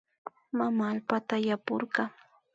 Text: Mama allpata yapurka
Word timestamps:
Mama 0.57 0.83
allpata 0.93 1.35
yapurka 1.47 2.03